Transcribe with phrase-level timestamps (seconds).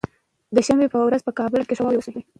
[0.55, 2.21] د شنبه به ورځ کابل ښار کې ښه واوره وشوه